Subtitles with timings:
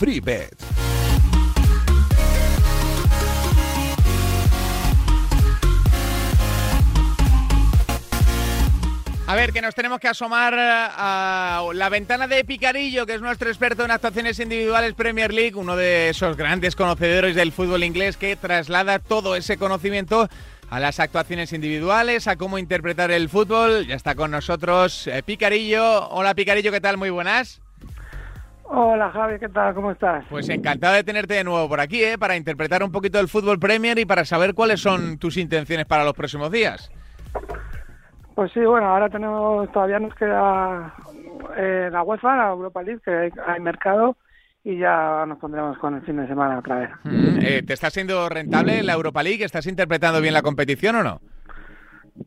[0.00, 0.56] FreeBet.
[9.26, 13.50] A ver, que nos tenemos que asomar a la ventana de Picarillo, que es nuestro
[13.50, 18.36] experto en actuaciones individuales Premier League, uno de esos grandes conocedores del fútbol inglés que
[18.36, 20.30] traslada todo ese conocimiento
[20.70, 23.86] a las actuaciones individuales, a cómo interpretar el fútbol.
[23.86, 26.08] Ya está con nosotros eh, Picarillo.
[26.08, 26.96] Hola Picarillo, ¿qué tal?
[26.96, 27.60] Muy buenas.
[28.72, 29.74] Hola Javi, ¿qué tal?
[29.74, 30.24] ¿Cómo estás?
[30.30, 32.16] Pues encantado de tenerte de nuevo por aquí, ¿eh?
[32.16, 36.04] para interpretar un poquito el fútbol Premier y para saber cuáles son tus intenciones para
[36.04, 36.88] los próximos días.
[38.36, 40.94] Pues sí, bueno, ahora tenemos, todavía nos queda
[41.56, 44.16] eh, la UEFA, la Europa League, que hay, mercado
[44.62, 46.90] y ya nos pondremos con el fin de semana otra vez.
[47.02, 49.44] Mm, eh, ¿Te está siendo rentable la Europa League?
[49.44, 51.20] ¿Estás interpretando bien la competición o no?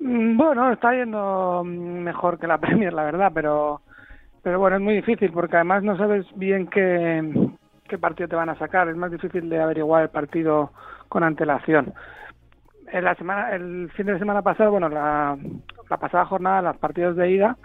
[0.02, 3.80] Mm, bueno, está yendo mejor que la Premier, la verdad, pero
[4.43, 7.49] pero bueno, es muy difícil porque además no sabes bien qué,
[7.88, 8.89] qué partido te van a sacar.
[8.89, 10.72] Es más difícil de averiguar el partido
[11.08, 11.94] con antelación.
[12.91, 15.38] En la semana, el fin de semana pasado, bueno, la,
[15.89, 17.58] la pasada jornada, los partidos de ida,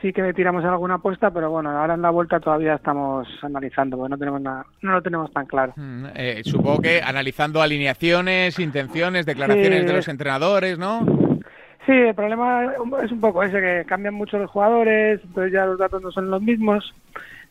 [0.00, 4.10] sí que tiramos alguna apuesta, pero bueno, ahora en la vuelta todavía estamos analizando, porque
[4.10, 5.74] no tenemos nada, no lo tenemos tan claro.
[5.76, 11.23] Mm, eh, supongo que analizando alineaciones, intenciones, declaraciones de los entrenadores, ¿no?
[11.86, 15.78] Sí, el problema es un poco ese, que cambian mucho los jugadores, entonces ya los
[15.78, 16.94] datos no son los mismos,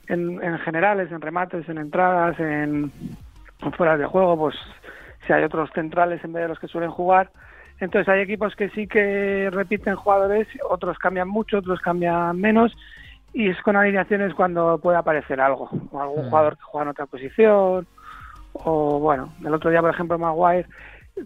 [0.07, 2.91] en, en generales, en remates, en entradas, en,
[3.61, 4.55] en fuera de juego, pues
[5.25, 7.29] si hay otros centrales en vez de los que suelen jugar,
[7.79, 12.75] entonces hay equipos que sí que repiten jugadores, otros cambian mucho, otros cambian menos
[13.33, 16.29] y es con alineaciones cuando puede aparecer algo, o algún mm.
[16.29, 17.87] jugador que juega en otra posición
[18.53, 20.67] o bueno, el otro día por ejemplo Maguire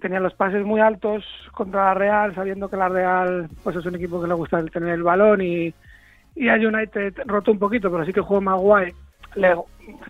[0.01, 3.95] tenía los pases muy altos contra la Real, sabiendo que la Real pues es un
[3.95, 5.73] equipo que le gusta tener el balón y,
[6.35, 8.93] y a United roto un poquito, pero sí que jugó Maguire
[9.35, 9.55] le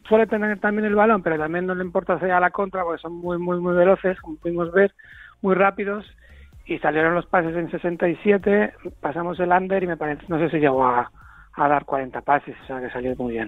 [0.07, 3.01] suele tener también el balón, pero también no le importa hacer a la contra porque
[3.01, 4.93] son muy muy muy veloces, como pudimos ver,
[5.41, 6.05] muy rápidos
[6.65, 10.57] y salieron los pases en 67, pasamos el under y me parece, no sé si
[10.57, 11.09] llegó a,
[11.55, 13.47] dar 40 pases, o sea que salió muy bien.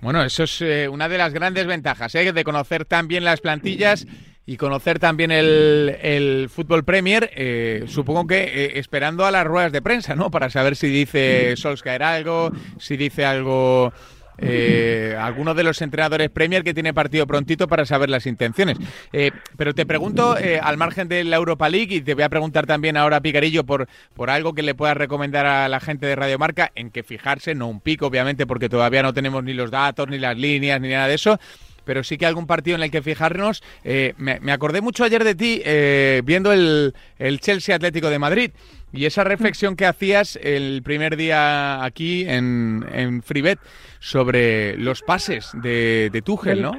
[0.00, 2.32] Bueno, eso es eh, una de las grandes ventajas, ¿eh?
[2.32, 4.06] de conocer también las plantillas
[4.48, 9.82] y conocer también el, fútbol Premier, eh, supongo que eh, esperando a las ruedas de
[9.82, 10.30] prensa, ¿no?
[10.30, 13.92] Para saber si dice Solskjaer algo, si dice algo
[14.38, 18.78] eh, alguno de los entrenadores Premier que tiene partido prontito para saber las intenciones.
[19.12, 22.28] Eh, pero te pregunto, eh, al margen de la Europa League, y te voy a
[22.28, 26.16] preguntar también ahora, Picarillo, por, por algo que le puedas recomendar a la gente de
[26.16, 29.70] Radio Marca, en que fijarse, no un pico, obviamente, porque todavía no tenemos ni los
[29.70, 31.38] datos, ni las líneas, ni nada de eso
[31.88, 33.62] pero sí que algún partido en el que fijarnos.
[33.82, 38.50] Eh, me, acordé mucho ayer de ti eh, viendo el, el, Chelsea Atlético de Madrid
[38.92, 43.58] y esa reflexión que hacías el primer día aquí en, en FreeBet
[44.00, 46.72] sobre los pases de, de Tuchel, ¿no?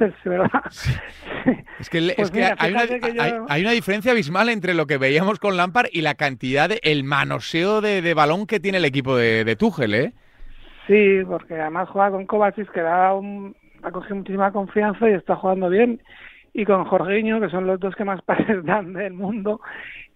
[1.80, 5.88] Es que, pues hay, una, hay, una, diferencia abismal entre lo que veíamos con Lampard
[5.90, 9.56] y la cantidad de el manoseo de, de balón que tiene el equipo de, de
[9.56, 10.12] Tuchel, ¿eh?
[10.86, 15.36] Sí, porque además juega con Kovacic que da un, ha cogido muchísima confianza y está
[15.36, 16.00] jugando bien.
[16.52, 19.60] Y con Jorginho, que son los dos que más pases dan del mundo,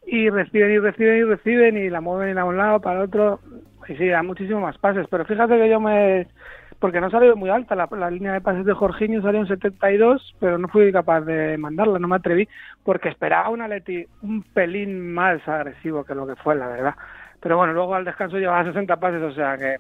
[0.06, 3.40] y reciben y reciben y reciben y la mueven a un lado para otro.
[3.88, 5.06] Y sí, da muchísimo más pases.
[5.10, 6.26] Pero fíjate que yo me.
[6.78, 10.58] Porque no salió muy alta la, línea de pases de Jorginho, salió en 72, pero
[10.58, 12.46] no fui capaz de mandarla, no me atreví,
[12.82, 16.94] porque esperaba una Leti un pelín más agresivo que lo que fue, la verdad.
[17.40, 19.76] Pero bueno, luego al descanso llevaba 60 pases, o sea que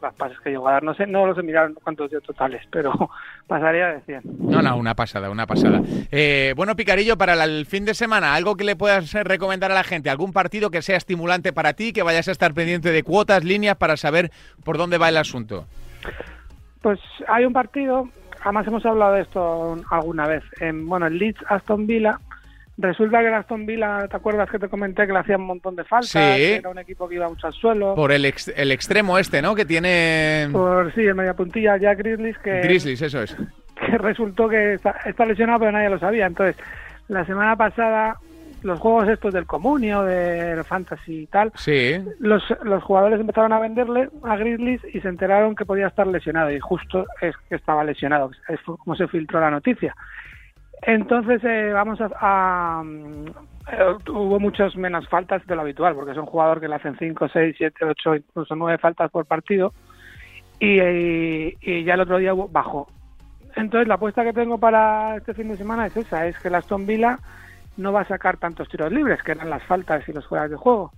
[0.00, 0.82] las pases que llegó a dar.
[0.82, 2.92] No sé, no los he mirado cuántos dio totales, pero
[3.46, 4.22] pasaría de 100.
[4.38, 5.80] No, no, una pasada, una pasada.
[6.10, 9.84] Eh, bueno, Picarillo, para el fin de semana, algo que le puedas recomendar a la
[9.84, 13.44] gente, algún partido que sea estimulante para ti, que vayas a estar pendiente de cuotas,
[13.44, 14.30] líneas, para saber
[14.64, 15.66] por dónde va el asunto.
[16.82, 18.08] Pues hay un partido,
[18.42, 22.20] además hemos hablado de esto alguna vez, en, bueno, el Leeds Aston Villa,
[22.80, 25.74] Resulta que el Aston Villa, ¿te acuerdas que te comenté que le hacía un montón
[25.74, 26.10] de faltas?
[26.10, 26.18] Sí.
[26.44, 27.96] era un equipo que iba mucho al suelo.
[27.96, 29.56] Por el, el extremo este, ¿no?
[29.56, 30.48] Que tiene...
[30.52, 32.60] Por, sí, el media puntilla Jack Grizzlies que...
[32.60, 33.36] Grizzlies, eso es.
[33.80, 36.26] Que resultó que está, está, lesionado pero nadie lo sabía.
[36.26, 36.56] Entonces,
[37.08, 38.16] la semana pasada,
[38.62, 42.00] los juegos estos del Comunio, del Fantasy y tal, sí.
[42.20, 46.52] los, los jugadores empezaron a venderle a Grizzlies y se enteraron que podía estar lesionado.
[46.52, 48.30] Y justo es que estaba lesionado.
[48.48, 49.96] Es como se filtró la noticia.
[50.82, 52.82] Entonces eh, vamos a,
[53.72, 56.96] eh, hubo muchas menos faltas de lo habitual, porque es un jugador que le hacen
[56.98, 59.72] 5, 6, 7, 8, incluso 9 faltas por partido,
[60.60, 62.88] y, ya el otro día bajó.
[63.56, 66.58] Entonces la apuesta que tengo para este fin de semana es esa, es que la
[66.58, 67.18] Aston Villa
[67.76, 70.56] no va a sacar tantos tiros libres, que eran las faltas y los juegos de
[70.56, 70.92] juego.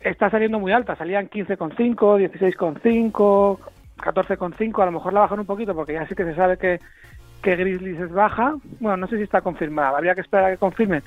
[0.00, 3.58] Está saliendo muy alta, salían 15,5, 16,5,
[3.98, 6.80] 14,5, a lo mejor la bajan un poquito porque ya sí que se sabe que
[7.42, 8.54] que Grizzlies es baja.
[8.78, 11.02] Bueno, no sé si está confirmada, habría que esperar a que confirmen.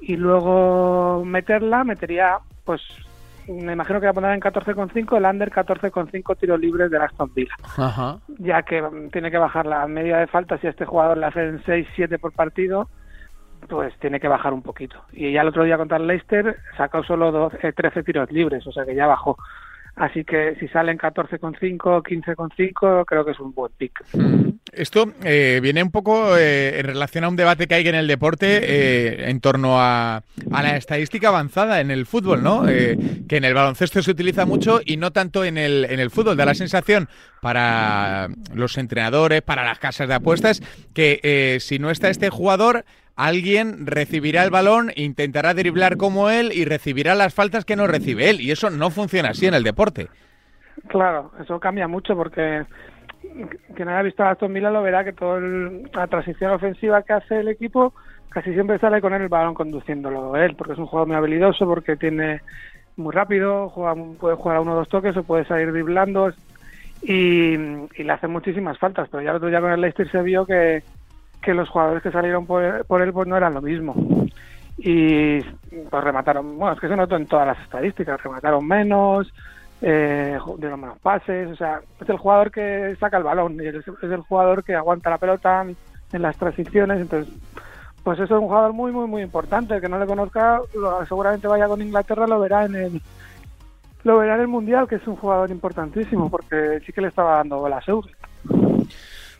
[0.00, 2.82] Y luego meterla, metería, pues,
[3.48, 7.32] me imagino que va a poner en 14,5 el under 14,5 tiros libres de Aston
[7.34, 7.54] Villa.
[7.76, 8.18] Ajá.
[8.38, 11.26] Ya que mm, tiene que bajar la media de falta, si a este jugador le
[11.26, 12.88] hacen 6, 7 por partido,
[13.68, 14.96] pues tiene que bajar un poquito.
[15.12, 18.72] Y ya el otro día contra el Leicester sacó solo 12, 13 tiros libres, o
[18.72, 19.36] sea que ya bajó.
[19.96, 24.04] Así que si salen 14,5, 15,5, creo que es un buen pick.
[24.12, 24.50] Mm.
[24.70, 28.06] Esto eh, viene un poco eh, en relación a un debate que hay en el
[28.06, 30.16] deporte eh, en torno a,
[30.52, 32.68] a, la estadística avanzada en el fútbol, ¿no?
[32.68, 36.10] Eh, que en el baloncesto se utiliza mucho y no tanto en el, en el
[36.10, 36.36] fútbol.
[36.36, 37.08] Da la sensación
[37.40, 40.60] para los entrenadores, para las casas de apuestas,
[40.92, 42.84] que si no está este jugador,
[43.16, 48.30] alguien recibirá el balón, intentará driblar como él y recibirá las faltas que no recibe
[48.30, 48.40] él.
[48.40, 50.08] Y eso no funciona así en el deporte.
[50.88, 52.64] Claro, eso cambia mucho porque
[53.74, 57.40] quien haya visto a Aston Villa lo verá que toda la transición ofensiva que hace
[57.40, 57.92] el equipo
[58.28, 61.64] casi siempre sale con él el balón conduciéndolo él, porque es un jugador muy habilidoso,
[61.66, 62.42] porque tiene
[62.96, 66.30] muy rápido, juega, puede jugar a uno o dos toques o puede salir driblando
[67.02, 70.44] y, le hace muchísimas faltas, pero ya el otro día con el Leicester se vio
[70.44, 70.82] que,
[71.42, 73.94] que los jugadores que salieron por, por él pues no eran lo mismo
[74.78, 79.32] y pues remataron, bueno, es que se notó en todas las estadísticas, remataron menos,
[79.80, 83.86] eh, de los menos pases, o sea, es el jugador que saca el balón es,
[84.02, 85.64] el jugador que aguanta la pelota
[86.12, 87.32] en, las transiciones, entonces
[88.02, 90.60] pues eso es un jugador muy muy muy importante, el que no le conozca
[91.08, 93.02] seguramente vaya con Inglaterra lo verá en el
[94.04, 97.36] lo verá en el mundial, que es un jugador importantísimo porque sí que le estaba
[97.38, 98.12] dando las euros.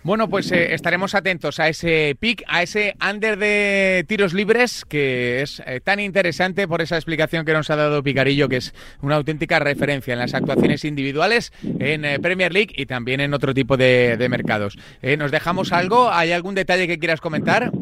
[0.06, 5.42] Bueno, pues eh, estaremos atentos a ese pick, a ese under de tiros libres, que
[5.42, 8.72] es eh, tan interesante por esa explicación que nos ha dado Picarillo, que es
[9.02, 13.52] una auténtica referencia en las actuaciones individuales en eh, Premier League y también en otro
[13.52, 14.78] tipo de, de mercados.
[15.02, 16.08] Eh, ¿Nos dejamos algo?
[16.08, 17.72] ¿Hay algún detalle que quieras comentar?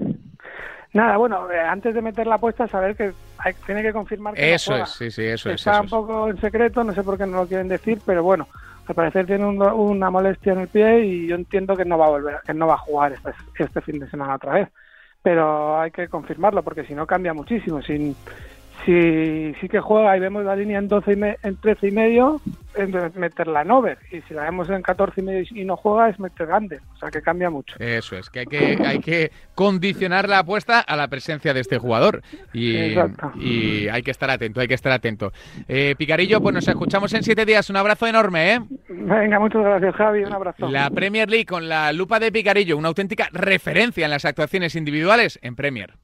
[0.95, 4.79] Nada, bueno, antes de meter la apuesta, saber que hay, tiene que confirmar que Eso
[4.79, 5.81] no es, sí, sí, eso Está es.
[5.81, 8.49] un poco en secreto, no sé por qué no lo quieren decir, pero bueno,
[8.87, 12.07] al parecer tiene un, una molestia en el pie y yo entiendo que no va
[12.07, 14.69] a volver, que no va a jugar este, este fin de semana otra vez.
[15.23, 17.81] Pero hay que confirmarlo porque si no cambia muchísimo.
[17.81, 18.15] Sin,
[18.85, 21.91] si sí que juega y vemos la línea en 12 y me, en 13 y
[21.91, 22.41] medio,
[22.75, 23.99] es meterla en over.
[24.11, 26.81] Y si la vemos en 14 y medio y no juega, es meter under.
[26.95, 27.77] O sea que cambia mucho.
[27.79, 31.79] Eso es, que hay que, hay que condicionar la apuesta a la presencia de este
[31.79, 32.23] jugador.
[32.53, 32.95] Y,
[33.37, 35.33] y hay que estar atento, hay que estar atento.
[35.69, 37.71] Eh, Picarillo, pues nos escuchamos en siete días.
[37.71, 38.61] Un abrazo enorme, ¿eh?
[38.89, 40.25] Venga, muchas gracias, Javi.
[40.25, 40.69] Un abrazo.
[40.69, 45.39] La Premier League con la lupa de Picarillo, una auténtica referencia en las actuaciones individuales
[45.43, 45.95] en Premier.